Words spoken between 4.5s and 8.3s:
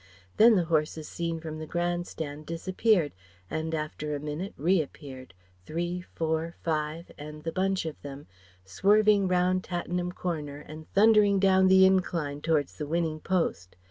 reappeared three, four, five and the bunch of them,